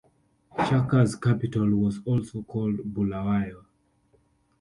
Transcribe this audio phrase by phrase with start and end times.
[0.57, 3.65] Shaka's capital was also called Bulawayo.